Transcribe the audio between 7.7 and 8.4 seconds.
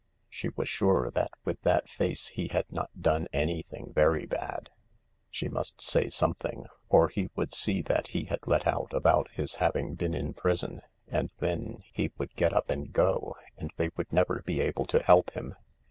that he had